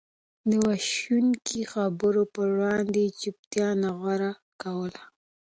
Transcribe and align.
د 0.49 0.51
وېشونکو 0.65 1.59
خبرو 1.73 2.23
پر 2.33 2.47
وړاندې 2.57 2.99
يې 3.05 3.15
چوپتيا 3.21 3.69
نه 3.81 3.89
غوره 3.99 4.31
کوله. 4.61 5.01